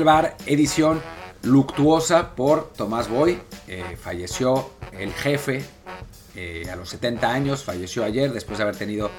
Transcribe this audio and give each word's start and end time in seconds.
Desde 0.00 0.08
el 0.12 0.16
bar, 0.16 0.36
edición 0.46 1.02
luctuosa 1.42 2.34
por 2.34 2.72
Tomás 2.72 3.10
Boy. 3.10 3.38
Eh, 3.68 3.98
falleció 4.00 4.70
el 4.92 5.12
jefe 5.12 5.62
eh, 6.34 6.66
a 6.72 6.76
los 6.76 6.88
70 6.88 7.30
años, 7.30 7.64
falleció 7.64 8.02
ayer 8.02 8.32
después 8.32 8.56
de 8.56 8.62
haber 8.62 8.76
tenido 8.76 9.10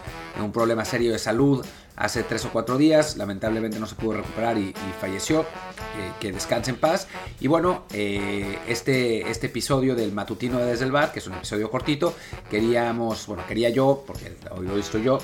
un 0.42 0.52
problema 0.52 0.84
serio 0.84 1.12
de 1.12 1.20
salud 1.20 1.64
hace 1.96 2.24
tres 2.24 2.46
o 2.46 2.52
cuatro 2.52 2.80
días. 2.80 3.16
Lamentablemente 3.16 3.80
no 3.80 3.86
se 3.86 3.94
pudo 3.94 4.14
recuperar 4.14 4.58
y, 4.58 4.74
falleció. 5.00 5.42
Eh, 5.42 6.12
que 6.20 6.32
descanse 6.32 6.72
en 6.72 6.78
paz. 6.78 7.08
Y 7.40 7.48
bueno, 7.48 7.84
este, 7.92 9.30
este 9.30 9.48
episodio 9.48 9.94
del 9.94 10.14
matutino 10.14 10.58
de 10.58 10.66
Desde 10.66 10.86
el 10.86 10.92
Bar, 10.92 11.12
que 11.12 11.20
es 11.20 11.28
un 11.28 11.34
episodio 11.34 11.70
cortito, 11.70 12.16
queríamos, 12.50 13.28
bueno, 13.28 13.44
quería 13.46 13.70
yo, 13.70 14.04
porque 14.08 14.36
hoy 14.52 14.66
lo 14.66 14.76
visto 14.76 14.98
yo, 14.98 15.20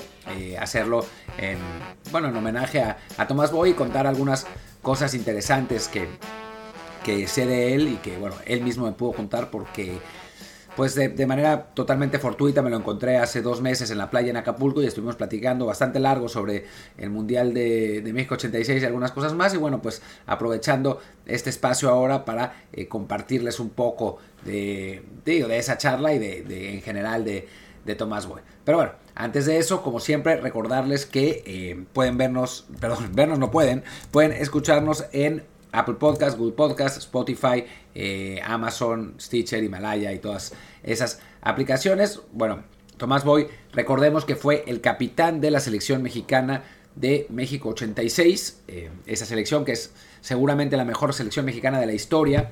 hacerlo 0.60 1.06
en, 1.38 1.58
bueno, 2.12 2.28
en 2.28 2.36
homenaje 2.36 2.82
a, 2.82 2.98
a 3.16 3.26
Tomás 3.26 3.50
Boy 3.50 3.70
y 3.70 3.74
contar 3.74 4.06
algunas 4.06 4.46
cosas 4.82 5.14
interesantes 5.14 5.88
que, 5.88 6.06
que 7.04 7.26
sé 7.26 7.46
de 7.46 7.74
él 7.74 7.88
y 7.88 7.96
que, 7.96 8.16
bueno, 8.18 8.36
él 8.46 8.62
mismo 8.62 8.86
me 8.86 8.92
pudo 8.92 9.12
contar 9.12 9.50
porque 9.50 9.98
pues 10.78 10.94
de, 10.94 11.26
manera 11.26 11.70
totalmente 11.74 12.20
fortuita 12.20 12.62
me 12.62 12.70
lo 12.70 12.76
encontré 12.76 13.16
hace 13.16 13.42
dos 13.42 13.60
meses 13.60 13.90
en 13.90 13.98
la 13.98 14.10
playa 14.10 14.30
en 14.30 14.36
Acapulco 14.36 14.80
y 14.80 14.86
estuvimos 14.86 15.16
platicando 15.16 15.66
bastante 15.66 15.98
largo 15.98 16.28
sobre 16.28 16.66
el 16.96 17.10
Mundial 17.10 17.52
de, 17.52 18.08
México 18.14 18.36
86 18.36 18.80
y 18.80 18.86
algunas 18.86 19.10
cosas 19.10 19.34
más 19.34 19.52
y 19.54 19.56
bueno 19.56 19.82
pues 19.82 20.02
aprovechando 20.24 21.00
este 21.26 21.50
espacio 21.50 21.90
ahora 21.90 22.24
para 22.24 22.62
eh, 22.72 22.86
compartirles 22.86 23.58
un 23.58 23.70
poco 23.70 24.18
de, 24.44 25.02
de, 25.24 25.58
esa 25.58 25.78
charla 25.78 26.12
y 26.14 26.20
de, 26.20 26.74
en 26.74 26.82
general 26.82 27.24
de, 27.24 27.48
Tomás 27.94 28.26
Boy. 28.26 28.42
Pero 28.64 28.78
bueno, 28.78 28.92
antes 29.14 29.46
de 29.46 29.58
eso, 29.58 29.82
como 29.82 30.00
siempre, 30.00 30.36
recordarles 30.36 31.06
que 31.06 31.42
eh, 31.46 31.84
pueden 31.92 32.18
vernos, 32.18 32.66
perdón, 32.80 33.10
vernos 33.12 33.38
no 33.38 33.50
pueden, 33.50 33.84
pueden 34.10 34.32
escucharnos 34.32 35.06
en 35.12 35.44
Apple 35.72 35.94
Podcast, 35.94 36.38
Google 36.38 36.54
Podcast, 36.54 36.98
Spotify, 36.98 37.64
eh, 37.94 38.40
Amazon, 38.44 39.14
Stitcher, 39.20 39.62
Himalaya 39.62 40.12
y 40.12 40.18
todas 40.18 40.54
esas 40.82 41.20
aplicaciones. 41.40 42.20
Bueno, 42.32 42.64
Tomás 42.96 43.24
Boy, 43.24 43.48
recordemos 43.72 44.24
que 44.24 44.36
fue 44.36 44.64
el 44.66 44.80
capitán 44.80 45.40
de 45.40 45.50
la 45.50 45.60
selección 45.60 46.02
mexicana 46.02 46.64
de 46.96 47.26
México 47.30 47.68
86, 47.68 48.62
eh, 48.66 48.90
esa 49.06 49.24
selección 49.24 49.64
que 49.64 49.72
es 49.72 49.92
seguramente 50.20 50.76
la 50.76 50.84
mejor 50.84 51.14
selección 51.14 51.44
mexicana 51.46 51.78
de 51.78 51.86
la 51.86 51.92
historia. 51.92 52.48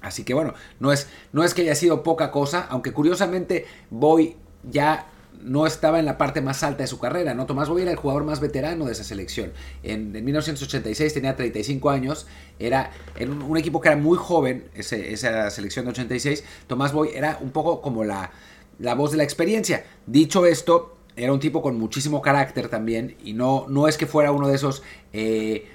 Así 0.00 0.22
que 0.22 0.34
bueno, 0.34 0.54
no 0.80 0.92
es, 0.92 1.08
no 1.32 1.44
es 1.44 1.54
que 1.54 1.62
haya 1.62 1.74
sido 1.74 2.02
poca 2.02 2.30
cosa, 2.30 2.66
aunque 2.68 2.92
curiosamente 2.92 3.66
Boy 3.90 4.36
ya 4.70 5.06
no 5.44 5.66
estaba 5.66 5.98
en 5.98 6.06
la 6.06 6.16
parte 6.16 6.40
más 6.40 6.62
alta 6.62 6.84
de 6.84 6.86
su 6.86 6.98
carrera, 6.98 7.34
¿no? 7.34 7.46
Tomás 7.46 7.68
Boy 7.68 7.82
era 7.82 7.90
el 7.90 7.96
jugador 7.96 8.24
más 8.24 8.40
veterano 8.40 8.86
de 8.86 8.92
esa 8.92 9.04
selección. 9.04 9.52
En, 9.82 10.12
1986 10.12 11.12
tenía 11.12 11.36
35 11.36 11.90
años, 11.90 12.26
era 12.58 12.90
en 13.16 13.42
un, 13.42 13.56
equipo 13.58 13.80
que 13.80 13.88
era 13.88 13.96
muy 13.96 14.16
joven, 14.16 14.68
esa 14.74 15.50
selección 15.50 15.84
de 15.84 15.90
86. 15.90 16.44
Tomás 16.66 16.92
Boy 16.92 17.10
era 17.14 17.38
un 17.42 17.50
poco 17.50 17.82
como 17.82 18.04
la, 18.04 18.30
la 18.78 18.94
voz 18.94 19.10
de 19.10 19.18
la 19.18 19.24
experiencia. 19.24 19.84
Dicho 20.06 20.46
esto, 20.46 20.96
era 21.14 21.32
un 21.32 21.40
tipo 21.40 21.60
con 21.60 21.78
muchísimo 21.78 22.22
carácter 22.22 22.68
también, 22.68 23.16
y 23.22 23.34
no, 23.34 23.66
no 23.68 23.86
es 23.86 23.98
que 23.98 24.06
fuera 24.06 24.32
uno 24.32 24.48
de 24.48 24.56
esos... 24.56 24.82
Eh, 25.12 25.68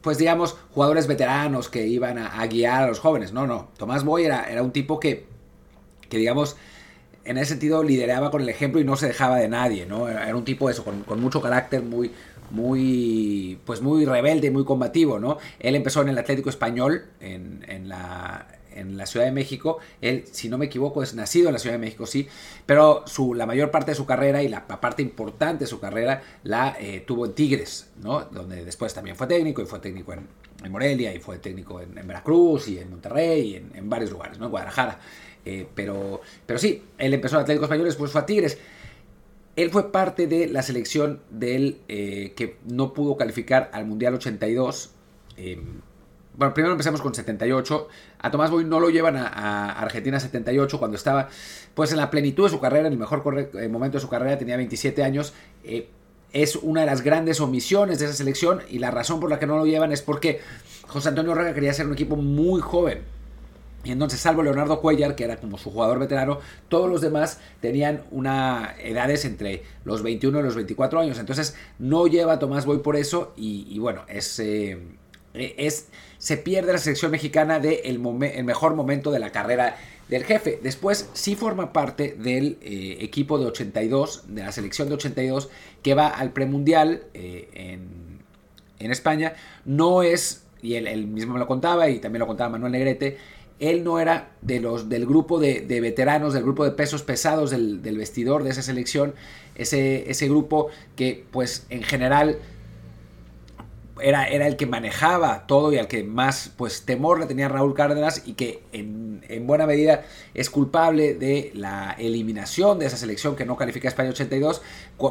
pues 0.00 0.16
digamos, 0.16 0.56
jugadores 0.72 1.08
veteranos 1.08 1.68
que 1.68 1.88
iban 1.88 2.18
a, 2.18 2.46
guiar 2.46 2.84
a 2.84 2.86
los 2.86 3.00
jóvenes. 3.00 3.32
No, 3.32 3.48
no. 3.48 3.68
Tomás 3.76 4.04
Boy 4.04 4.24
era, 4.24 4.44
era 4.48 4.62
un 4.62 4.70
tipo 4.70 5.00
que, 5.00 5.26
que 6.08 6.18
digamos, 6.18 6.56
en 7.28 7.36
ese 7.36 7.50
sentido 7.50 7.82
lideraba 7.82 8.30
con 8.30 8.40
el 8.40 8.48
ejemplo 8.48 8.80
y 8.80 8.84
no 8.84 8.96
se 8.96 9.06
dejaba 9.06 9.36
de 9.36 9.48
nadie, 9.48 9.84
¿no? 9.84 10.08
Era 10.08 10.34
un 10.34 10.44
tipo 10.44 10.70
eso, 10.70 10.82
con, 10.82 11.20
mucho 11.20 11.42
carácter, 11.42 11.82
muy, 11.82 12.10
muy, 12.50 13.58
pues 13.66 13.82
muy 13.82 14.06
rebelde, 14.06 14.50
muy 14.50 14.64
combativo, 14.64 15.18
¿no? 15.18 15.36
Él 15.60 15.76
empezó 15.76 16.00
en 16.00 16.08
el 16.08 16.16
Atlético 16.16 16.48
Español, 16.48 17.04
en, 17.20 17.66
en, 17.68 17.90
la, 17.90 18.48
en 18.74 18.96
la 18.96 19.04
Ciudad 19.04 19.26
de 19.26 19.32
México. 19.32 19.76
Él, 20.00 20.24
si 20.32 20.48
no 20.48 20.56
me 20.56 20.66
equivoco, 20.66 21.02
es 21.02 21.14
nacido 21.14 21.48
en 21.48 21.52
la 21.52 21.58
Ciudad 21.58 21.74
de 21.74 21.80
México, 21.80 22.06
sí, 22.06 22.26
pero 22.64 23.02
su, 23.06 23.34
la 23.34 23.44
mayor 23.44 23.70
parte 23.70 23.90
de 23.90 23.94
su 23.94 24.06
carrera 24.06 24.42
y 24.42 24.48
la, 24.48 24.66
parte 24.66 25.02
importante 25.02 25.64
de 25.64 25.68
su 25.68 25.80
carrera 25.80 26.22
la 26.44 26.78
eh, 26.80 27.04
tuvo 27.06 27.26
en 27.26 27.34
Tigres, 27.34 27.90
¿no? 28.02 28.22
Donde 28.22 28.64
después 28.64 28.94
también 28.94 29.16
fue 29.16 29.26
técnico 29.26 29.60
y 29.60 29.66
fue 29.66 29.80
técnico 29.80 30.14
en, 30.14 30.26
Morelia 30.70 31.14
y 31.14 31.20
fue 31.20 31.38
técnico 31.38 31.80
en, 31.80 31.94
Veracruz 31.94 32.68
y 32.68 32.78
en 32.78 32.90
Monterrey 32.90 33.52
y 33.52 33.56
en, 33.56 33.70
en 33.74 33.88
varios 33.88 34.10
lugares, 34.10 34.38
¿no? 34.38 34.46
En 34.46 34.50
Guadalajara. 34.50 34.98
Eh, 35.44 35.66
pero, 35.74 36.20
pero 36.46 36.58
sí, 36.58 36.82
él 36.98 37.14
empezó 37.14 37.36
en 37.36 37.42
Atlético 37.42 37.64
Español, 37.64 37.86
después 37.86 38.10
fue 38.12 38.20
a 38.20 38.26
Tigres. 38.26 38.58
Él 39.56 39.70
fue 39.70 39.90
parte 39.90 40.26
de 40.26 40.46
la 40.46 40.62
selección 40.62 41.20
del 41.30 41.80
eh, 41.88 42.32
que 42.36 42.58
no 42.66 42.92
pudo 42.92 43.16
calificar 43.16 43.70
al 43.72 43.86
Mundial 43.86 44.14
82. 44.14 44.90
Em, 45.36 45.80
bueno, 46.36 46.54
primero 46.54 46.72
empezamos 46.72 47.00
con 47.00 47.14
78. 47.14 47.88
A 48.18 48.30
Tomás 48.30 48.50
Boy 48.50 48.64
no 48.64 48.78
lo 48.78 48.90
llevan 48.90 49.16
a, 49.16 49.72
Argentina 49.72 50.20
78 50.20 50.78
cuando 50.78 50.96
estaba 50.96 51.28
pues 51.74 51.90
en 51.92 51.98
la 51.98 52.10
plenitud 52.10 52.44
de 52.44 52.50
su 52.50 52.60
carrera, 52.60 52.86
en 52.86 52.92
el 52.92 52.98
mejor 52.98 53.50
eh, 53.54 53.68
momento 53.68 53.96
de 53.96 54.02
su 54.02 54.08
carrera, 54.08 54.38
tenía 54.38 54.56
27 54.56 55.02
años. 55.02 55.32
es 56.32 56.56
una 56.56 56.82
de 56.82 56.86
las 56.86 57.02
grandes 57.02 57.40
omisiones 57.40 57.98
de 57.98 58.04
esa 58.04 58.14
selección 58.14 58.60
y 58.68 58.78
la 58.78 58.90
razón 58.90 59.18
por 59.18 59.30
la 59.30 59.38
que 59.38 59.46
no 59.46 59.56
lo 59.56 59.66
llevan 59.66 59.92
es 59.92 60.02
porque 60.02 60.40
José 60.86 61.08
Antonio 61.08 61.34
Raga 61.34 61.54
quería 61.54 61.72
ser 61.72 61.86
un 61.86 61.94
equipo 61.94 62.16
muy 62.16 62.60
joven 62.60 63.17
y 63.88 63.92
entonces, 63.92 64.20
salvo 64.20 64.42
Leonardo 64.42 64.82
Cuellar, 64.82 65.14
que 65.14 65.24
era 65.24 65.38
como 65.38 65.56
su 65.56 65.70
jugador 65.70 65.98
veterano, 65.98 66.40
todos 66.68 66.90
los 66.90 67.00
demás 67.00 67.40
tenían 67.62 68.02
una 68.10 68.74
edades 68.82 69.24
entre 69.24 69.62
los 69.86 70.02
21 70.02 70.40
y 70.40 70.42
los 70.42 70.56
24 70.56 71.00
años. 71.00 71.18
Entonces, 71.18 71.56
no 71.78 72.06
lleva 72.06 72.34
a 72.34 72.38
Tomás 72.38 72.66
Boy 72.66 72.80
por 72.80 72.96
eso. 72.96 73.32
Y, 73.34 73.78
bueno, 73.78 74.02
es, 74.06 74.40
eh, 74.40 74.78
es, 75.32 75.86
se 76.18 76.36
pierde 76.36 76.70
la 76.74 76.78
selección 76.78 77.10
mexicana 77.10 77.60
del 77.60 78.02
de 78.02 78.42
mejor 78.44 78.74
momento 78.74 79.10
de 79.10 79.20
la 79.20 79.32
carrera 79.32 79.78
del 80.10 80.24
jefe. 80.24 80.60
Después, 80.62 81.08
sí 81.14 81.34
forma 81.34 81.72
parte 81.72 82.14
del 82.18 82.58
eh, 82.60 82.98
equipo 83.00 83.38
de 83.38 83.46
82, 83.46 84.24
de 84.28 84.42
la 84.42 84.52
selección 84.52 84.90
de 84.90 84.96
82, 84.96 85.48
que 85.82 85.94
va 85.94 86.08
al 86.08 86.34
premundial 86.34 87.04
eh, 87.14 87.48
en, 87.54 88.20
en 88.80 88.92
España. 88.92 89.32
No 89.64 90.02
es, 90.02 90.44
y 90.60 90.74
él, 90.74 90.86
él 90.86 91.06
mismo 91.06 91.32
me 91.32 91.38
lo 91.38 91.46
contaba, 91.46 91.88
y 91.88 92.00
también 92.00 92.20
lo 92.20 92.26
contaba 92.26 92.50
Manuel 92.50 92.72
Negrete 92.72 93.37
él 93.60 93.84
no 93.84 93.98
era 93.98 94.30
de 94.40 94.60
los, 94.60 94.88
del 94.88 95.06
grupo 95.06 95.38
de, 95.38 95.62
veteranos, 95.80 96.32
del 96.32 96.42
grupo 96.42 96.64
de 96.64 96.72
pesos 96.72 97.02
pesados 97.02 97.50
del, 97.50 97.80
vestidor 97.80 98.44
de 98.44 98.50
esa 98.50 98.62
selección, 98.62 99.14
ese, 99.54 100.10
ese, 100.10 100.28
grupo 100.28 100.68
que 100.94 101.24
pues 101.32 101.66
en 101.68 101.82
general 101.82 102.38
era, 104.00 104.28
era, 104.28 104.46
el 104.46 104.56
que 104.56 104.66
manejaba 104.66 105.46
todo 105.48 105.72
y 105.72 105.78
al 105.78 105.88
que 105.88 106.04
más 106.04 106.52
pues 106.56 106.84
temor 106.84 107.18
le 107.18 107.26
tenía 107.26 107.48
Raúl 107.48 107.74
Cárdenas 107.74 108.22
y 108.26 108.34
que 108.34 108.62
en, 108.72 109.46
buena 109.46 109.66
medida 109.66 110.04
es 110.34 110.50
culpable 110.50 111.14
de 111.14 111.50
la 111.54 111.96
eliminación 111.98 112.78
de 112.78 112.86
esa 112.86 112.96
selección 112.96 113.34
que 113.34 113.44
no 113.44 113.56
califica 113.56 113.88
a 113.88 113.90
España 113.90 114.10
82. 114.10 114.62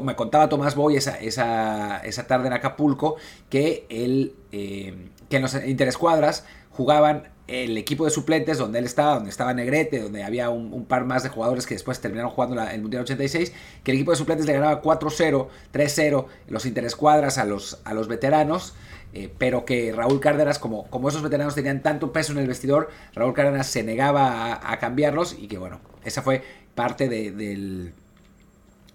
Me 0.02 0.16
contaba 0.16 0.48
Tomás 0.48 0.76
Boy 0.76 0.96
esa, 0.96 1.20
esa, 1.20 1.98
esa 2.00 2.28
tarde 2.28 2.48
en 2.48 2.54
Acapulco 2.54 3.18
que, 3.50 3.86
él, 3.90 4.36
eh, 4.54 5.10
que 5.30 5.36
en 5.36 5.42
los 5.42 5.54
interescuadras 5.66 6.46
jugaban 6.70 7.30
el 7.48 7.78
equipo 7.78 8.04
de 8.04 8.12
suplentes 8.12 8.58
donde 8.58 8.80
él 8.80 8.86
estaba, 8.86 9.16
donde 9.16 9.30
estaba 9.30 9.54
Negrete, 9.54 10.02
donde 10.02 10.24
había 10.24 10.50
un, 10.50 10.86
par 10.86 11.06
más 11.06 11.24
de 11.24 11.30
jugadores 11.30 11.66
que 11.66 11.76
después 11.76 12.00
terminaron 12.00 12.32
jugando 12.32 12.62
el 12.62 12.82
Mundial 12.82 13.04
86, 13.04 13.54
que 13.84 13.92
el 13.92 13.98
equipo 13.98 14.12
de 14.12 14.18
suplentes 14.18 14.46
le 14.46 14.54
ganaba 14.54 14.82
4-0, 14.82 15.48
3-0 15.74 16.26
los 16.50 16.66
interescuadras 16.66 17.38
a 17.38 17.46
los, 17.46 17.80
a 17.86 17.94
los 17.94 18.10
veteranos, 18.10 18.74
eh, 19.14 19.32
pero 19.38 19.64
que 19.64 19.94
Raúl 19.94 20.20
Cárdenas, 20.20 20.60
como, 20.60 20.88
como 20.90 21.08
esos 21.08 21.24
veteranos 21.24 21.56
tenían 21.56 21.82
tanto 21.82 22.12
peso 22.12 22.34
en 22.34 22.40
el 22.40 22.48
vestidor, 22.48 22.90
Raúl 23.16 23.34
Cárdenas 23.34 23.68
se 23.68 23.82
negaba 23.82 24.60
a, 24.62 24.78
cambiarlos 24.80 25.36
y 25.40 25.48
que 25.48 25.58
bueno, 25.58 25.80
esa 26.04 26.22
fue 26.22 26.44
parte 26.76 27.08
del 27.08 27.94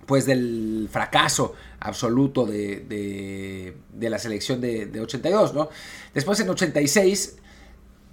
pues 0.06 0.26
del 0.26 0.88
fracaso 0.90 1.54
absoluto 1.80 2.44
de, 2.44 3.74
de, 3.92 4.10
la 4.10 4.18
selección 4.18 4.60
de, 4.60 4.86
de, 4.86 5.00
82, 5.00 5.54
¿no? 5.54 5.70
Después 6.12 6.38
en 6.40 6.50
86 6.50 7.36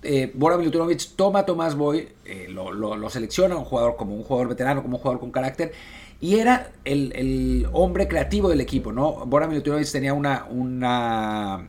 eh, 0.03 0.31
Bora 0.33 0.57
Milutinovic 0.57 1.15
toma 1.15 1.39
a 1.39 1.45
Tomás 1.45 1.75
Boy, 1.75 2.07
eh, 2.25 2.47
lo, 2.49 3.09
selecciona 3.09 3.57
un 3.57 3.65
jugador 3.65 3.95
como 3.95 4.15
un 4.15 4.23
jugador 4.23 4.49
veterano, 4.49 4.81
como 4.81 4.97
un 4.97 5.01
jugador 5.01 5.19
con 5.19 5.31
carácter, 5.31 5.73
y 6.21 6.39
era 6.39 6.71
el, 6.85 7.67
hombre 7.71 8.07
creativo 8.07 8.49
del 8.49 8.61
equipo, 8.61 8.91
¿no? 8.91 9.25
Bora 9.25 9.47
Milutinovic 9.47 9.91
tenía 9.91 10.13
una, 10.13 11.67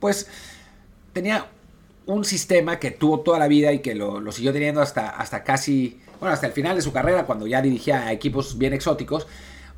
pues, 0.00 0.28
tenía 1.12 1.46
un 2.06 2.24
sistema 2.24 2.78
que 2.78 2.90
tuvo 2.90 3.20
toda 3.20 3.38
la 3.38 3.48
vida 3.48 3.72
y 3.72 3.80
que 3.80 3.94
lo, 3.94 4.30
siguió 4.32 4.52
teniendo 4.52 4.80
hasta, 4.80 5.10
hasta 5.10 5.42
casi, 5.42 6.00
bueno, 6.20 6.32
hasta 6.32 6.46
el 6.46 6.52
final 6.52 6.76
de 6.76 6.82
su 6.82 6.92
carrera, 6.92 7.26
cuando 7.26 7.46
ya 7.46 7.60
dirigía 7.62 8.06
a 8.06 8.12
equipos 8.12 8.58
bien 8.58 8.72
exóticos, 8.72 9.26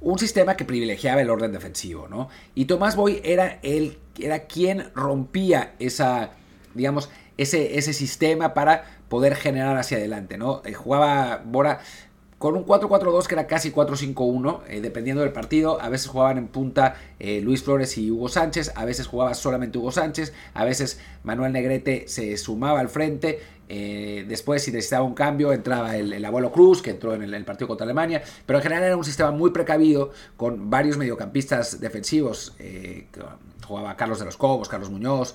un 0.00 0.18
sistema 0.18 0.56
que 0.56 0.64
privilegiaba 0.64 1.20
el 1.20 1.30
orden 1.30 1.52
defensivo, 1.52 2.06
¿no? 2.08 2.28
Y 2.54 2.66
Tomás 2.66 2.94
Boy 2.94 3.20
era, 3.24 3.58
el, 3.62 3.98
era 4.18 4.46
quien 4.46 4.90
rompía 4.94 5.74
esa, 5.78 6.30
digamos, 6.74 7.10
ese, 7.38 7.78
ese 7.78 7.92
sistema 7.92 8.52
para 8.52 8.84
poder 9.08 9.36
generar 9.36 9.76
hacia 9.78 9.96
adelante, 9.96 10.36
¿no? 10.36 10.60
Eh, 10.64 10.74
jugaba 10.74 11.42
Bora 11.44 11.80
con 12.36 12.54
un 12.54 12.64
4-4-2 12.64 13.26
que 13.26 13.34
era 13.34 13.46
casi 13.48 13.72
4-5-1, 13.72 14.60
eh, 14.68 14.80
dependiendo 14.80 15.22
del 15.22 15.32
partido. 15.32 15.80
A 15.80 15.88
veces 15.88 16.08
jugaban 16.08 16.38
en 16.38 16.48
punta 16.48 16.94
eh, 17.18 17.40
Luis 17.40 17.64
Flores 17.64 17.96
y 17.98 18.10
Hugo 18.10 18.28
Sánchez, 18.28 18.72
a 18.76 18.84
veces 18.84 19.06
jugaba 19.08 19.34
solamente 19.34 19.78
Hugo 19.78 19.90
Sánchez, 19.90 20.32
a 20.54 20.64
veces 20.64 21.00
Manuel 21.24 21.52
Negrete 21.52 22.06
se 22.06 22.36
sumaba 22.36 22.80
al 22.80 22.88
frente. 22.88 23.40
Después, 23.68 24.62
si 24.62 24.72
necesitaba 24.72 25.04
un 25.04 25.12
cambio, 25.12 25.52
entraba 25.52 25.94
el, 25.94 26.24
abuelo 26.24 26.50
Cruz, 26.50 26.80
que 26.80 26.88
entró 26.88 27.14
en 27.14 27.22
el, 27.22 27.44
partido 27.44 27.68
contra 27.68 27.84
Alemania. 27.84 28.22
Pero 28.46 28.60
en 28.60 28.62
general 28.62 28.84
era 28.84 28.96
un 28.96 29.04
sistema 29.04 29.30
muy 29.30 29.50
precavido, 29.50 30.10
con 30.38 30.70
varios 30.70 30.96
mediocampistas 30.96 31.78
defensivos. 31.78 32.56
jugaba 33.66 33.94
Carlos 33.94 34.20
de 34.20 34.24
los 34.24 34.38
Cobos, 34.38 34.70
Carlos 34.70 34.88
Muñoz 34.88 35.34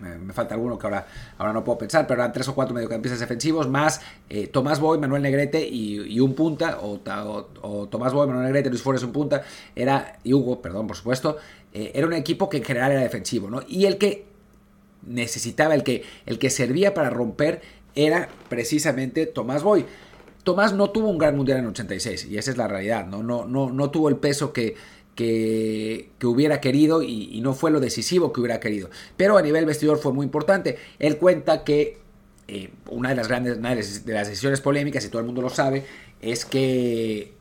me, 0.00 0.32
falta 0.32 0.54
alguno 0.54 0.78
que 0.78 0.86
ahora, 0.86 1.06
ahora 1.38 1.52
no 1.52 1.64
puedo 1.64 1.78
pensar, 1.78 2.06
pero 2.06 2.20
eran 2.20 2.32
tres 2.32 2.48
o 2.48 2.54
cuatro 2.54 2.74
mediocampistas 2.74 3.20
defensivos, 3.20 3.68
más 3.68 4.00
eh, 4.28 4.48
Tomás 4.48 4.80
Boy, 4.80 4.98
Manuel 4.98 5.22
Negrete 5.22 5.66
y, 5.66 6.18
un 6.20 6.34
punta, 6.34 6.78
o, 6.80 6.98
Tomás 7.88 8.12
Boy, 8.12 8.26
Manuel 8.26 8.46
Negrete, 8.46 8.70
Luis 8.70 8.82
Flores 8.82 9.02
un 9.02 9.12
punta, 9.12 9.42
era, 9.76 10.18
y 10.24 10.34
Hugo, 10.34 10.60
perdón, 10.60 10.86
por 10.86 10.96
supuesto, 10.96 11.36
eh, 11.72 11.92
era 11.94 12.06
un 12.06 12.12
equipo 12.12 12.48
que 12.48 12.58
en 12.58 12.64
general 12.64 12.92
era 12.92 13.02
defensivo, 13.02 13.48
¿no? 13.48 13.62
Y 13.68 13.86
el 13.86 13.98
que 13.98 14.26
necesitaba, 15.06 15.74
el 15.74 15.84
que, 15.84 16.04
el 16.26 16.38
que 16.38 16.50
servía 16.50 16.94
para 16.94 17.10
romper 17.10 17.62
era 17.94 18.28
precisamente 18.48 19.26
Tomás 19.26 19.62
Boy. 19.62 19.84
Tomás 20.42 20.72
no 20.72 20.90
tuvo 20.90 21.08
un 21.08 21.18
gran 21.18 21.36
mundial 21.36 21.58
en 21.58 21.66
86, 21.66 22.26
y 22.26 22.38
esa 22.38 22.50
es 22.50 22.56
la 22.56 22.68
realidad, 22.68 23.06
¿no? 23.06 23.22
No, 23.22 23.44
no, 23.44 23.70
no 23.70 23.90
tuvo 23.90 24.08
el 24.08 24.16
peso 24.16 24.52
que 24.52 24.76
que, 25.18 26.10
hubiera 26.22 26.60
querido 26.60 27.02
y, 27.02 27.40
no 27.40 27.52
fue 27.52 27.72
lo 27.72 27.80
decisivo 27.80 28.32
que 28.32 28.40
hubiera 28.40 28.60
querido. 28.60 28.88
Pero 29.16 29.36
a 29.36 29.42
nivel 29.42 29.66
vestidor 29.66 29.98
fue 29.98 30.12
muy 30.12 30.24
importante. 30.24 30.78
Él 31.00 31.16
cuenta 31.16 31.64
que 31.64 31.98
eh, 32.46 32.70
una 32.88 33.08
de 33.08 33.16
las 33.16 33.26
grandes 33.26 34.04
de 34.04 34.12
las 34.12 34.28
decisiones 34.28 34.60
polémicas, 34.60 35.04
y 35.04 35.08
todo 35.08 35.18
el 35.18 35.26
mundo 35.26 35.42
lo 35.42 35.50
sabe, 35.50 35.84
es 36.22 36.44
que 36.44 37.32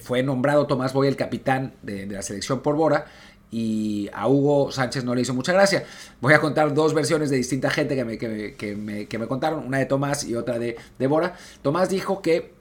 fue 0.00 0.24
nombrado 0.24 0.66
Tomás 0.66 0.92
Boy 0.92 1.06
el 1.06 1.14
capitán 1.14 1.74
de, 1.82 2.06
la 2.06 2.22
selección 2.22 2.62
por 2.62 2.74
Bora 2.74 3.06
y 3.52 4.08
a 4.12 4.26
Hugo 4.26 4.72
Sánchez 4.72 5.04
no 5.04 5.14
le 5.14 5.20
hizo 5.20 5.32
mucha 5.32 5.52
gracia. 5.52 5.84
Voy 6.20 6.34
a 6.34 6.40
contar 6.40 6.74
dos 6.74 6.94
versiones 6.94 7.30
de 7.30 7.36
distinta 7.36 7.70
gente 7.70 7.94
que 7.94 8.04
me, 8.04 8.18
que 8.18 9.18
me, 9.18 9.26
contaron, 9.28 9.66
una 9.66 9.78
de 9.78 9.86
Tomás 9.86 10.24
y 10.24 10.34
otra 10.34 10.58
de 10.58 11.06
Bora. 11.06 11.36
Tomás 11.62 11.90
dijo 11.90 12.22
que 12.22 12.59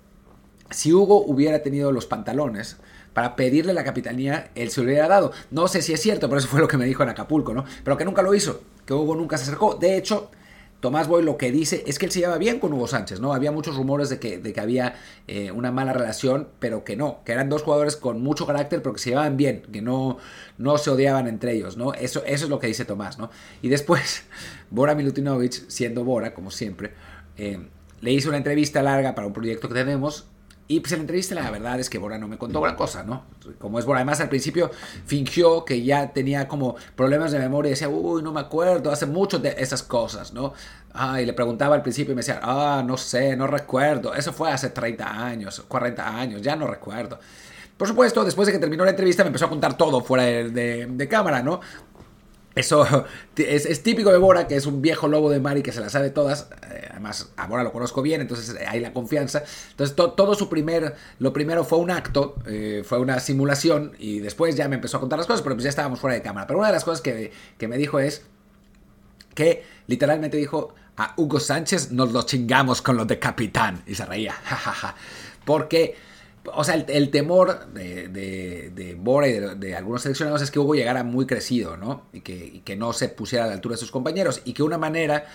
si 0.69 0.94
Hugo 0.94 1.24
hubiera 1.25 1.62
tenido 1.62 1.92
los 1.92 2.06
pantalones, 2.06 2.77
para 3.13 3.36
pedirle 3.36 3.74
la 3.74 3.83
capitanía, 3.83 4.51
él 4.56 4.69
se 4.69 4.81
lo 4.81 4.88
hubiera 4.88 5.07
dado. 5.07 5.31
No 5.51 5.68
sé 5.68 5.81
si 5.81 5.94
es 5.94 6.01
cierto, 6.01 6.30
pero 6.30 6.39
eso 6.39 6.48
fue 6.48 6.62
lo 6.62 6.68
que 6.68 6.77
me 6.77 6.86
dijo 6.86 7.04
en 7.04 7.10
Acapulco, 7.10 7.54
¿no? 7.54 7.66
Pero 7.83 7.98
que 7.98 8.06
nunca 8.06 8.21
lo 8.21 8.33
hizo, 8.33 8.62
que 8.86 8.94
Hugo 8.94 9.16
nunca 9.16 9.38
se 9.38 9.44
acercó. 9.44 9.75
De 9.75 9.98
hecho, 9.98 10.30
Tomás 10.80 11.10
Boy 11.10 11.24
lo 11.24 11.38
que 11.38 11.51
dice 11.51 11.83
es 11.86 12.00
que 12.00 12.06
él 12.06 12.12
se 12.12 12.19
lleva 12.19 12.38
bien 12.38 12.60
con 12.60 12.71
Hugo 12.71 12.88
Sánchez, 12.88 13.19
¿no? 13.19 13.33
Había 13.33 13.51
muchos 13.51 13.75
rumores 13.75 14.10
de 14.10 14.19
que, 14.19 14.38
de 14.38 14.54
que 14.54 14.62
había 14.62 14.95
eh, 15.27 15.51
una 15.51 15.71
mala 15.71 15.92
relación, 15.92 16.48
pero 16.60 16.86
que 16.86 16.95
no, 16.95 17.19
que 17.25 17.33
eran 17.33 17.50
dos 17.50 17.63
jugadores 17.63 17.98
con 17.98 18.22
mucho 18.22 18.45
carácter, 18.45 18.81
pero 18.81 18.94
que 18.94 19.00
se 19.00 19.10
llevaban 19.10 19.36
bien, 19.36 19.63
que 19.63 19.81
no, 19.81 20.18
no 20.57 20.77
se 20.77 20.89
odiaban 20.89 21.27
entre 21.27 21.54
ellos, 21.54 21.75
¿no? 21.75 21.94
Eso, 21.94 22.24
eso 22.25 22.45
es 22.45 22.50
lo 22.50 22.60
que 22.60 22.68
dice 22.68 22.86
Tomás, 22.86 23.18
¿no? 23.18 23.30
Y 23.62 23.68
después, 23.68 24.24
Bora 24.69 24.95
Milutinovic, 24.95 25.68
siendo 25.68 26.06
Bora, 26.06 26.33
como 26.33 26.51
siempre, 26.51 26.94
eh, 27.36 27.60
le 28.00 28.12
hizo 28.13 28.30
una 28.30 28.38
entrevista 28.38 28.81
larga 28.81 29.13
para 29.13 29.27
un 29.27 29.33
proyecto 29.33 29.68
que 29.68 29.74
tenemos 29.74 30.30
y 30.71 30.81
pues 30.81 30.92
en 30.92 31.00
la 31.00 31.01
entrevista 31.01 31.33
la 31.33 31.50
verdad 31.50 31.80
es 31.80 31.89
que 31.89 31.98
Bora 31.98 32.19
no 32.19 32.27
me 32.27 32.38
contó 32.38 32.62
gran 32.62 32.75
cosa, 32.75 33.01
¿no? 33.01 33.24
Como 33.57 33.80
es 33.80 33.86
Bora, 33.86 34.01
además 34.01 34.21
al 34.21 34.30
principio 34.30 34.69
fingió 35.07 35.66
que 35.66 35.81
ya 35.81 36.13
tenía 36.13 36.48
como 36.48 36.75
problemas 36.95 37.31
de 37.31 37.39
memoria 37.39 37.69
y 37.69 37.71
decía, 37.71 37.89
uy, 37.89 38.21
no 38.21 38.31
me 38.31 38.39
acuerdo, 38.39 38.92
hace 38.92 39.07
mucho 39.07 39.39
de 39.39 39.56
esas 39.57 39.81
cosas, 39.81 40.31
¿no? 40.31 40.54
Ah, 40.94 41.19
y 41.19 41.25
le 41.25 41.33
preguntaba 41.33 41.74
al 41.74 41.81
principio 41.81 42.12
y 42.12 42.16
me 42.16 42.19
decía, 42.19 42.39
ah, 42.44 42.83
no 42.86 42.98
sé, 42.98 43.36
no 43.36 43.48
recuerdo, 43.48 44.13
eso 44.13 44.31
fue 44.31 44.51
hace 44.51 44.69
30 44.69 45.25
años, 45.25 45.60
40 45.68 46.07
años, 46.19 46.42
ya 46.44 46.56
no 46.56 46.68
recuerdo. 46.68 47.18
Por 47.75 47.88
supuesto, 47.88 48.24
después 48.24 48.45
de 48.45 48.51
que 48.51 48.60
terminó 48.60 48.86
la 48.86 48.92
entrevista 48.92 49.24
me 49.24 49.30
empezó 49.30 49.45
a 49.45 49.50
contar 49.50 49.75
todo 49.75 50.01
fuera 50.01 50.24
de, 50.24 50.86
de 50.86 51.07
cámara, 51.07 51.42
¿no? 51.42 51.62
Eso 52.56 53.06
es, 53.38 53.84
típico 53.84 54.12
de 54.12 54.18
Bora, 54.18 54.48
que 54.48 54.56
es 54.56 54.66
un 54.66 54.81
viejo 54.81 55.07
lobo 55.07 55.30
de 55.30 55.40
mar 55.40 55.57
y 55.57 55.62
que 55.62 55.72
se 55.72 55.80
las 55.80 55.92
sabe 55.92 56.10
todas. 56.10 56.50
Eh, 56.72 56.88
además, 56.92 57.31
a 57.38 57.48
Bora 57.48 57.63
lo 57.63 57.72
conozco 57.72 58.01
bien, 58.01 58.22
entonces 58.22 58.56
eh, 58.60 58.66
hay 58.68 58.80
la 58.80 58.92
confianza. 58.92 59.44
Entonces, 59.72 59.96
todo 59.96 60.36
su 60.36 60.50
primer, 60.50 60.96
lo 61.19 61.31
primero 61.31 61.63
fue 61.63 61.78
un 61.78 61.92
acto, 61.92 62.36
eh, 62.48 62.84
fue 62.86 63.00
una 63.00 63.19
simulación, 63.19 63.94
y 64.00 64.19
después 64.19 64.56
ya 64.56 64.68
me 64.68 64.75
empezó 64.75 64.98
a 64.98 65.00
contar 65.00 65.19
las 65.19 65.28
cosas, 65.28 65.42
pero 65.42 65.56
pues 65.56 65.63
ya 65.63 65.69
estábamos 65.69 66.00
fuera 66.00 66.16
de 66.16 66.22
cámara. 66.22 66.48
Pero 66.48 66.60
una 66.60 66.68
de 66.68 66.74
las 66.74 66.84
cosas 66.84 67.01
que, 67.01 67.31
que 67.57 67.68
me 67.68 67.78
dijo 67.78 68.00
es 68.00 68.25
que 69.36 69.63
literalmente 69.88 70.36
dijo, 70.36 70.74
a 70.98 71.13
Hugo 71.16 71.40
Sánchez 71.40 71.92
nos 71.92 72.12
lo 72.12 72.24
chingamos 72.24 72.81
con 72.81 72.98
lo 72.98 73.06
de 73.06 73.19
capitán. 73.19 73.84
Y 73.88 73.96
se 73.96 74.06
reía, 74.06 74.34
jajaja. 74.44 74.96
Porque 75.46 75.96
o 76.45 76.63
sea, 76.63 76.75
el, 76.75 77.09
temor 77.09 77.74
de, 77.74 78.07
de, 78.07 78.95
Bora 78.95 79.27
y 79.27 79.39
de, 79.39 79.75
algunos 79.75 80.01
seleccionados 80.01 80.41
es 80.41 80.51
que 80.51 80.59
Hugo 80.59 80.75
llegara 80.75 81.03
muy 81.03 81.25
crecido, 81.25 81.77
¿no? 81.77 82.03
Y 82.13 82.21
que, 82.21 82.75
no 82.75 82.94
se 82.94 83.09
pusiera 83.09 83.45
a 83.45 83.47
la 83.47 83.53
altura 83.53 83.74
de 83.74 83.80
sus 83.80 83.91
compañeros. 83.91 84.41
Y 84.45 84.53
que 84.53 84.63
una 84.63 84.77
manera, 84.77 85.25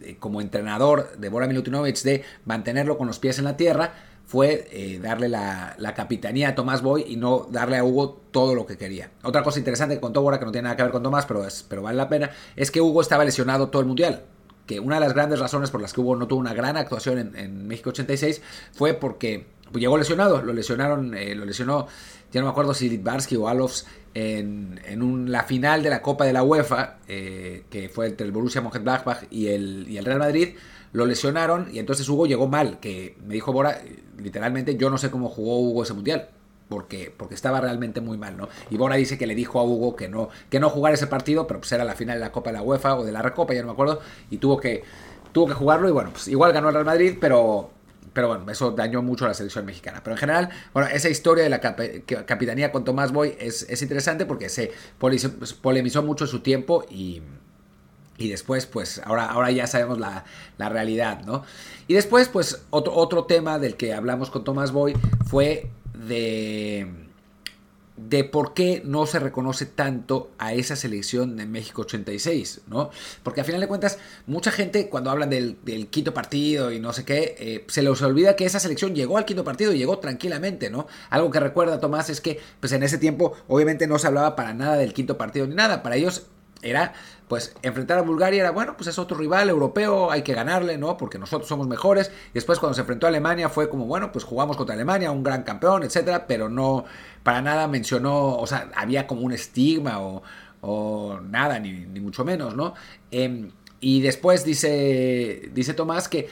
eh, 0.00 0.16
como 0.18 0.40
entrenador 0.40 1.16
de 1.18 1.28
Bora 1.28 1.46
Milutinovic, 1.46 2.00
de 2.02 2.24
mantenerlo 2.44 2.96
con 2.96 3.06
los 3.06 3.18
pies 3.18 3.38
en 3.38 3.44
la 3.44 3.56
tierra, 3.56 3.92
fue 4.24 4.68
eh, 4.72 4.98
darle 4.98 5.28
la, 5.28 5.76
capitanía 5.94 6.48
a 6.48 6.54
Tomás 6.54 6.82
Boy 6.82 7.04
y 7.06 7.16
no 7.16 7.46
darle 7.50 7.76
a 7.76 7.84
Hugo 7.84 8.20
todo 8.30 8.54
lo 8.54 8.66
que 8.66 8.76
quería. 8.76 9.10
Otra 9.22 9.42
cosa 9.42 9.58
interesante 9.58 9.94
que 9.94 10.00
contó 10.00 10.22
Bora, 10.22 10.38
que 10.38 10.44
no 10.44 10.52
tiene 10.52 10.64
nada 10.64 10.76
que 10.76 10.82
ver 10.82 10.92
con 10.92 11.02
Tomás, 11.02 11.26
pero, 11.26 11.46
es, 11.46 11.64
pero 11.68 11.82
vale 11.82 11.96
la 11.96 12.08
pena, 12.08 12.30
es 12.56 12.70
que 12.70 12.80
Hugo 12.80 13.00
estaba 13.00 13.24
lesionado 13.24 13.68
todo 13.68 13.80
el 13.82 13.88
mundial 13.88 14.24
que 14.66 14.80
una 14.80 14.96
de 14.96 15.02
las 15.02 15.14
grandes 15.14 15.38
razones 15.38 15.70
por 15.70 15.80
las 15.80 15.92
que 15.92 16.00
Hugo 16.00 16.16
no 16.16 16.26
tuvo 16.26 16.40
una 16.40 16.52
gran 16.52 16.76
actuación 16.76 17.18
en, 17.18 17.36
en 17.36 17.68
México 17.68 17.90
86 17.90 18.42
fue 18.72 18.94
porque 18.94 19.46
llegó 19.74 19.98
lesionado, 19.98 20.42
lo 20.42 20.52
lesionaron, 20.52 21.14
eh, 21.14 21.34
lo 21.34 21.44
lesionó, 21.44 21.86
ya 22.32 22.40
no 22.40 22.46
me 22.46 22.50
acuerdo 22.50 22.74
si 22.74 22.88
Litvarsky 22.88 23.36
o 23.36 23.48
Alofs 23.48 23.86
en, 24.14 24.80
en 24.84 25.30
la 25.30 25.44
final 25.44 25.82
de 25.82 25.90
la 25.90 26.02
Copa 26.02 26.24
de 26.24 26.32
la 26.32 26.42
UEFA, 26.42 26.98
eh, 27.08 27.64
que 27.70 27.88
fue 27.88 28.06
entre 28.06 28.26
el 28.26 28.32
Borussia 28.32 28.60
Mönchengladbach 28.60 29.24
y 29.30 29.48
el, 29.48 29.86
y 29.88 29.98
el 29.98 30.04
Real 30.04 30.18
Madrid, 30.18 30.56
lo 30.92 31.04
lesionaron 31.04 31.68
y 31.72 31.78
entonces 31.78 32.08
Hugo 32.08 32.26
llegó 32.26 32.48
mal, 32.48 32.80
que 32.80 33.16
me 33.26 33.34
dijo 33.34 33.52
Bora, 33.52 33.80
literalmente 34.18 34.76
yo 34.76 34.88
no 34.88 34.98
sé 34.98 35.10
cómo 35.10 35.28
jugó 35.28 35.60
Hugo 35.60 35.82
ese 35.82 35.92
mundial, 35.92 36.30
porque, 36.68 37.12
porque 37.16 37.34
estaba 37.34 37.60
realmente 37.60 38.00
muy 38.00 38.18
mal, 38.18 38.36
¿no? 38.36 38.48
Y 38.70 38.76
Bora 38.76 38.96
dice 38.96 39.18
que 39.18 39.26
le 39.26 39.34
dijo 39.34 39.60
a 39.60 39.64
Hugo 39.64 39.94
que 39.94 40.08
no, 40.08 40.30
que 40.48 40.58
no 40.58 40.70
jugara 40.70 40.94
ese 40.94 41.06
partido, 41.06 41.46
pero 41.46 41.60
pues 41.60 41.70
era 41.72 41.84
la 41.84 41.94
final 41.94 42.16
de 42.16 42.24
la 42.24 42.32
Copa 42.32 42.50
de 42.50 42.56
la 42.56 42.62
UEFA 42.62 42.96
o 42.96 43.04
de 43.04 43.12
la 43.12 43.22
Recopa, 43.22 43.54
ya 43.54 43.60
no 43.60 43.66
me 43.66 43.72
acuerdo, 43.72 44.00
y 44.30 44.38
tuvo 44.38 44.58
que, 44.58 44.82
tuvo 45.32 45.46
que 45.46 45.54
jugarlo 45.54 45.88
y 45.88 45.92
bueno, 45.92 46.10
pues 46.10 46.28
igual 46.28 46.52
ganó 46.52 46.68
el 46.68 46.74
Real 46.74 46.86
Madrid, 46.86 47.18
pero, 47.20 47.70
pero 48.16 48.28
bueno, 48.28 48.50
eso 48.50 48.70
dañó 48.70 49.02
mucho 49.02 49.26
a 49.26 49.28
la 49.28 49.34
selección 49.34 49.66
mexicana. 49.66 50.00
Pero 50.02 50.16
en 50.16 50.18
general, 50.18 50.48
bueno, 50.72 50.88
esa 50.88 51.10
historia 51.10 51.44
de 51.44 51.50
la 51.50 51.60
capitanía 51.60 52.72
con 52.72 52.82
Tomás 52.82 53.12
Boy 53.12 53.36
es, 53.38 53.82
interesante 53.82 54.24
porque 54.24 54.48
se 54.48 54.72
polemizó 55.60 56.02
mucho 56.02 56.26
su 56.26 56.40
tiempo 56.40 56.86
y, 56.88 57.20
y 58.16 58.30
después, 58.30 58.64
pues, 58.64 59.02
ahora, 59.04 59.26
ahora 59.26 59.50
ya 59.50 59.66
sabemos 59.66 59.98
la, 59.98 60.24
la 60.56 60.70
realidad, 60.70 61.26
¿no? 61.26 61.44
Y 61.88 61.92
después, 61.92 62.30
pues, 62.30 62.62
otro, 62.70 62.94
otro 62.94 63.24
tema 63.24 63.58
del 63.58 63.76
que 63.76 63.92
hablamos 63.92 64.30
con 64.30 64.44
Tomás 64.44 64.72
Boy 64.72 64.94
fue 65.26 65.68
de 65.92 67.05
de 67.96 68.24
por 68.24 68.52
qué 68.54 68.82
no 68.84 69.06
se 69.06 69.18
reconoce 69.18 69.66
tanto 69.66 70.30
a 70.38 70.52
esa 70.52 70.76
selección 70.76 71.36
de 71.36 71.46
México 71.46 71.82
86, 71.82 72.62
¿no? 72.66 72.90
Porque 73.22 73.40
a 73.40 73.44
final 73.44 73.60
de 73.60 73.68
cuentas, 73.68 73.98
mucha 74.26 74.50
gente 74.50 74.88
cuando 74.88 75.10
hablan 75.10 75.30
del, 75.30 75.56
quinto 75.90 76.12
partido 76.12 76.72
y 76.72 76.80
no 76.80 76.92
sé 76.92 77.04
qué, 77.04 77.36
eh, 77.38 77.64
se 77.68 77.82
les 77.82 78.02
olvida 78.02 78.36
que 78.36 78.44
esa 78.44 78.60
selección 78.60 78.94
llegó 78.94 79.18
al 79.18 79.24
quinto 79.24 79.44
partido 79.44 79.72
y 79.72 79.78
llegó 79.78 79.98
tranquilamente, 79.98 80.70
¿no? 80.70 80.86
Algo 81.10 81.30
que 81.30 81.40
recuerda 81.40 81.80
Tomás 81.80 82.10
es 82.10 82.20
que, 82.20 82.40
pues 82.60 82.72
en 82.72 82.82
ese 82.82 82.98
tiempo, 82.98 83.34
obviamente 83.48 83.86
no 83.86 83.98
se 83.98 84.06
hablaba 84.06 84.36
para 84.36 84.52
nada 84.52 84.76
del 84.76 84.92
quinto 84.92 85.16
partido 85.16 85.46
ni 85.46 85.54
nada, 85.54 85.82
para 85.82 85.96
ellos 85.96 86.26
era 86.62 86.94
pues 87.28 87.54
enfrentar 87.62 87.98
a 87.98 88.02
Bulgaria 88.02 88.40
era, 88.40 88.50
bueno, 88.52 88.76
pues 88.76 88.86
es 88.88 88.98
otro 88.98 89.16
rival 89.16 89.48
europeo, 89.48 90.12
hay 90.12 90.22
que 90.22 90.32
ganarle, 90.32 90.78
¿no? 90.78 90.96
Porque 90.96 91.18
nosotros 91.18 91.48
somos 91.48 91.66
mejores. 91.66 92.12
Y 92.30 92.34
después 92.34 92.58
cuando 92.58 92.74
se 92.74 92.82
enfrentó 92.82 93.06
a 93.06 93.08
Alemania 93.08 93.48
fue 93.48 93.68
como, 93.68 93.86
bueno, 93.86 94.12
pues 94.12 94.24
jugamos 94.24 94.56
contra 94.56 94.74
Alemania, 94.74 95.10
un 95.10 95.24
gran 95.24 95.42
campeón, 95.42 95.82
etcétera, 95.82 96.26
pero 96.26 96.48
no, 96.48 96.84
para 97.24 97.42
nada 97.42 97.66
mencionó, 97.66 98.36
o 98.36 98.46
sea, 98.46 98.70
había 98.76 99.06
como 99.06 99.22
un 99.22 99.32
estigma 99.32 99.98
o, 100.00 100.22
nada, 101.28 101.58
ni, 101.58 101.86
mucho 102.00 102.24
menos, 102.24 102.54
¿no? 102.56 102.74
Em, 103.10 103.50
y 103.80 104.00
después 104.00 104.44
dice, 104.44 105.50
dice 105.52 105.74
Tomás 105.74 106.08
que 106.08 106.28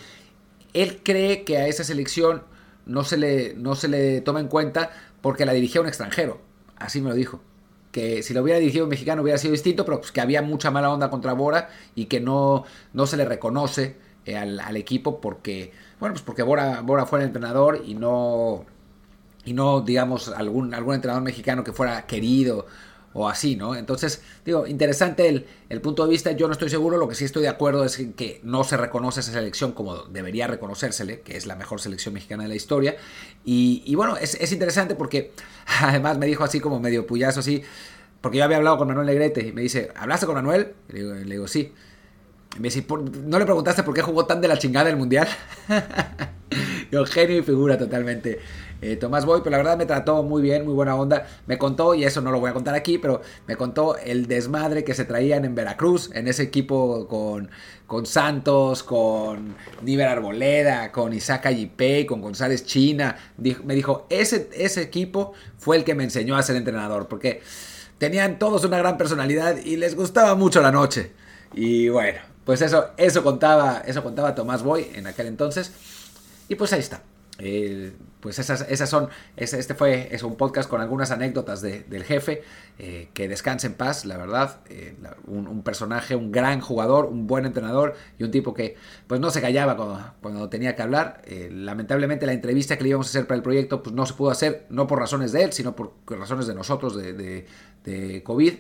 él 0.73 1.01
cree 1.05 1.45
que 1.45 1.59
a 1.59 1.69
esa 1.69 1.85
selección 1.85 2.43
no 2.87 3.05
se 3.05 3.17
le, 3.17 3.55
no 3.55 3.75
se 3.77 3.89
le 3.89 4.21
toma 4.21 4.41
en 4.41 4.49
cuenta 4.49 4.91
porque 5.21 5.47
la 5.47 5.53
dirigía 5.53 5.81
un 5.81 5.89
extranjero. 5.89 6.41
Así 6.77 7.01
me 7.01 7.11
lo 7.11 7.15
dijo 7.15 7.41
que 7.95 8.25
si 8.25 8.35
lo 8.35 8.43
hubiera 8.43 8.59
dirigido 8.59 8.87
un 8.87 8.91
mexicano 8.91 9.23
hubiera 9.23 9.39
sido 9.39 9.53
distinto, 9.53 9.85
pero 9.85 10.01
pues 10.01 10.11
que 10.11 10.21
había 10.21 10.43
mucha 10.43 10.73
mala 10.73 10.91
onda 10.91 11.11
contra 11.11 11.33
Bora 11.33 11.69
y 11.95 12.07
que 12.07 12.19
no, 12.19 12.65
no 12.93 13.07
se 13.07 13.17
le 13.17 13.25
reconoce 13.25 13.97
eh, 14.27 14.37
al, 14.37 14.77
equipo 14.77 15.21
porque, 15.21 15.73
bueno, 16.01 16.15
pues 16.15 16.23
porque 16.23 16.43
Bora, 16.43 16.81
Bora 16.81 17.07
fue 17.07 17.21
el 17.21 17.27
entrenador 17.27 17.83
y 17.87 17.95
no, 17.95 18.65
y 19.45 19.53
no 19.53 19.81
digamos, 19.81 20.27
algún, 20.29 20.75
algún 20.75 20.97
entrenador 20.97 21.23
mexicano 21.23 21.63
que 21.63 21.73
fuera 21.73 22.05
querido 22.05 22.67
o 23.15 23.29
así, 23.29 23.57
¿no? 23.57 23.77
Entonces, 23.77 24.23
digo, 24.45 24.67
interesante 24.67 25.29
el, 25.29 25.47
el, 25.69 25.81
punto 25.81 26.05
de 26.05 26.11
vista, 26.11 26.33
yo 26.33 26.49
no 26.49 26.53
estoy 26.53 26.69
seguro, 26.69 26.99
lo 26.99 27.09
que 27.09 27.15
sí 27.15 27.25
estoy 27.25 27.43
de 27.43 27.49
acuerdo 27.49 27.85
es 27.85 27.97
que 28.17 28.41
no 28.43 28.65
se 28.65 28.77
reconoce 28.77 29.21
esa 29.21 29.33
selección 29.33 29.73
como 29.73 30.03
debería 30.03 30.49
reconocérsele, 30.49 31.21
que 31.21 31.37
es 31.37 31.47
la 31.47 31.55
mejor 31.55 31.81
selección 31.81 32.13
mexicana 32.13 32.43
de 32.43 32.49
la 32.49 32.57
historia, 32.57 32.97
y, 33.45 33.83
y 33.87 33.95
bueno, 33.95 34.17
es, 34.17 34.35
es, 34.35 34.53
interesante 34.53 34.97
porque 34.97 35.33
además 35.81 36.19
me 36.19 36.27
dijo 36.27 36.43
así 36.43 36.59
como 36.59 36.81
medio 36.81 37.07
puyazo, 37.07 37.41
así, 37.41 37.63
porque 38.21 38.39
yo 38.39 38.45
había 38.45 38.57
hablado 38.57 38.79
con 38.79 38.89
Manuel 38.89 39.07
Negrete, 39.07 39.47
y 39.47 39.53
me 39.53 39.63
dice, 39.63 39.93
¿hablaste 39.95 40.27
con 40.27 40.35
Manuel? 40.35 40.75
le 40.89 40.99
digo, 40.99 41.15
le 41.15 41.25
digo 41.25 41.47
sí. 41.47 41.73
Y 42.57 42.61
me 42.61 42.69
dice, 42.69 42.87
¿no 43.25 43.39
le 43.39 43.45
preguntaste 43.45 43.83
por 43.83 43.95
qué 43.95 44.03
jugó 44.03 44.27
tan 44.27 44.41
de 44.41 44.49
la 44.49 44.59
chingada 44.59 44.89
el 44.89 44.97
Mundial? 44.97 45.29
genio 47.05 47.39
y 47.39 47.43
figura 47.43 47.77
totalmente. 47.77 48.39
Eh, 48.81 48.97
Tomás 48.97 49.25
Boy, 49.25 49.41
pero 49.43 49.53
la 49.53 49.57
verdad 49.59 49.79
me 49.79 49.87
trató 49.87 50.23
muy 50.23 50.43
bien, 50.43 50.65
muy 50.65 50.75
buena 50.75 50.95
onda. 50.95 51.27
Me 51.47 51.57
contó, 51.57 51.95
y 51.95 52.05
eso 52.05 52.21
no 52.21 52.31
lo 52.31 52.41
voy 52.41 52.51
a 52.51 52.53
contar 52.53 52.75
aquí, 52.75 52.99
pero 52.99 53.23
me 53.47 53.57
contó 53.57 53.97
el 53.97 54.27
desmadre 54.27 54.85
que 54.85 54.95
se 54.95 55.05
traían 55.05 55.45
en 55.45 55.55
Veracruz, 55.55 56.11
en 56.13 56.29
ese 56.29 56.43
equipo 56.43 57.09
con, 57.09 57.51
con 57.87 58.05
Santos, 58.05 58.83
con 58.83 59.57
Niver 59.83 60.09
Arboleda, 60.09 60.93
con 60.93 61.13
Isaac 61.13 61.47
Ayipey, 61.47 62.05
con 62.05 62.21
González 62.21 62.67
China. 62.67 63.17
me 63.39 63.75
dijo, 63.75 64.07
ese, 64.11 64.51
ese 64.53 64.83
equipo 64.83 65.33
fue 65.57 65.77
el 65.77 65.85
que 65.85 65.95
me 65.95 66.05
enseñó 66.05 66.37
a 66.37 66.43
ser 66.43 66.57
entrenador, 66.57 67.09
porque 67.09 67.41
tenían 67.99 68.39
todos 68.39 68.65
una 68.65 68.79
gran 68.79 68.99
personalidad 68.99 69.57
y 69.65 69.77
les 69.77 69.97
gustaba 69.97 70.35
mucho 70.35 70.61
la 70.61 70.73
noche. 70.73 71.13
Y 71.55 71.89
bueno, 71.89 72.21
pues 72.45 72.61
eso, 72.61 72.91
eso 72.97 73.23
contaba, 73.23 73.83
eso 73.87 74.03
contaba 74.03 74.35
Tomás 74.35 74.63
Boy 74.63 74.91
en 74.95 75.07
aquel 75.07 75.27
entonces. 75.27 75.73
Y 76.49 76.55
pues 76.55 76.73
ahí 76.73 76.81
está. 76.81 77.03
Eh, 77.39 77.93
pues 78.21 78.39
esas, 78.39 78.65
esas 78.71 78.89
son, 78.89 79.09
este 79.37 79.75
fue 79.75 80.09
es 80.15 80.23
un 80.23 80.37
podcast 80.37 80.71
con 80.71 80.81
algunas 80.81 81.11
anécdotas 81.11 81.61
del 81.61 82.05
jefe, 82.05 82.43
eh, 82.79 83.09
que 83.13 83.29
descanse 83.29 83.67
en 83.67 83.75
paz, 83.75 84.05
la 84.07 84.17
verdad, 84.17 84.61
eh, 84.71 84.97
un, 85.27 85.63
personaje, 85.63 86.15
un 86.17 86.33
gran 86.33 86.61
jugador, 86.61 87.07
un 87.07 87.27
buen 87.27 87.45
entrenador 87.45 87.97
y 88.19 88.25
un 88.25 88.31
tipo 88.31 88.55
que 88.55 88.77
pues 89.09 89.21
no 89.21 89.31
se 89.31 89.43
callaba 89.43 90.15
cuando, 90.23 90.49
tenía 90.49 90.75
que 90.75 90.83
hablar. 90.83 91.23
lamentablemente 91.51 92.25
la 92.25 92.33
entrevista 92.33 92.79
que 92.79 92.85
le 92.85 92.91
íbamos 92.91 93.09
a 93.09 93.11
hacer 93.11 93.27
para 93.27 93.37
el 93.37 93.43
proyecto 93.43 93.83
pues 93.83 93.95
no 93.95 94.07
se 94.07 94.15
pudo 94.15 94.31
hacer, 94.31 94.67
no 94.71 94.87
por 94.87 95.01
razones 95.01 95.33
de 95.33 95.43
él, 95.43 95.53
sino 95.53 95.77
por 95.77 95.93
razones 96.07 96.47
de 96.47 96.55
nosotros, 96.55 96.97
de, 96.97 97.13
de, 97.13 97.47
de 97.85 98.23
COVID. 98.23 98.55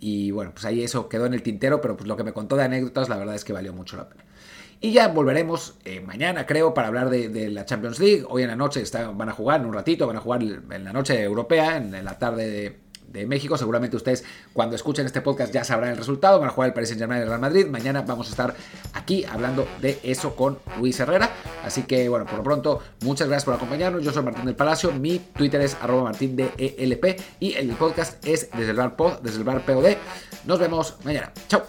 Y 0.00 0.30
bueno, 0.30 0.52
pues 0.52 0.64
ahí 0.64 0.82
eso 0.82 1.08
quedó 1.08 1.26
en 1.26 1.34
el 1.34 1.42
tintero, 1.42 1.80
pero 1.80 1.96
pues 1.96 2.08
lo 2.08 2.16
que 2.16 2.24
me 2.24 2.32
contó 2.32 2.56
de 2.56 2.64
anécdotas, 2.64 3.08
la 3.08 3.18
verdad 3.18 3.34
es 3.34 3.44
que 3.44 3.52
valió 3.52 3.72
mucho 3.72 3.96
la 3.96 4.08
pena. 4.08 4.24
Y 4.82 4.92
ya 4.92 5.08
volveremos 5.08 5.74
eh, 5.84 6.00
mañana, 6.00 6.46
creo, 6.46 6.72
para 6.72 6.88
hablar 6.88 7.10
de, 7.10 7.50
la 7.50 7.66
Champions 7.66 8.00
League. 8.00 8.24
Hoy 8.26 8.42
en 8.42 8.48
la 8.48 8.56
noche 8.56 8.82
van 9.14 9.28
a 9.28 9.32
jugar, 9.32 9.60
en 9.60 9.66
un 9.66 9.74
ratito, 9.74 10.06
van 10.06 10.16
a 10.16 10.20
jugar 10.20 10.42
en 10.42 10.84
la 10.84 10.92
noche 10.92 11.22
europea, 11.22 11.76
en, 11.76 12.02
la 12.02 12.18
tarde 12.18 12.78
de, 13.06 13.26
México. 13.26 13.58
Seguramente 13.58 13.96
ustedes, 13.96 14.24
cuando 14.54 14.76
escuchen 14.76 15.04
este 15.04 15.20
podcast, 15.20 15.52
ya 15.52 15.64
sabrán 15.64 15.90
el 15.90 15.98
resultado. 15.98 16.40
Van 16.40 16.48
a 16.48 16.52
jugar 16.52 16.68
el 16.68 16.72
Paris 16.72 16.88
Saint-Germain 16.88 17.18
y 17.18 17.22
el 17.24 17.28
Real 17.28 17.40
Madrid. 17.40 17.66
Mañana 17.66 18.02
vamos 18.02 18.28
a 18.28 18.30
estar 18.30 18.54
aquí 18.94 19.24
hablando 19.24 19.68
de 19.82 19.98
eso 20.02 20.34
con 20.34 20.58
Luis 20.78 20.98
Herrera. 20.98 21.28
Así 21.62 21.82
que, 21.82 22.08
bueno, 22.08 22.24
por 22.24 22.38
lo 22.38 22.42
pronto, 22.42 22.80
muchas 23.02 23.28
gracias 23.28 23.44
por 23.44 23.54
acompañarnos. 23.54 24.02
Yo 24.02 24.12
soy 24.12 24.22
Martín 24.22 24.46
del 24.46 24.56
Palacio. 24.56 24.92
Mi 24.92 25.18
Twitter 25.18 25.60
es 25.60 25.76
arroba 25.82 26.12
ELP. 26.18 27.20
Y 27.38 27.52
el 27.54 27.68
podcast 27.72 28.24
es 28.24 28.48
desde 28.52 28.70
el 28.70 28.76
bar 28.76 28.96
pod, 28.96 29.20
desde 29.20 29.38
el 29.38 29.44
bar 29.44 29.60
POD. 29.66 29.96
Nos 30.46 30.58
vemos 30.58 30.96
mañana. 31.04 31.32
Chao. 31.48 31.64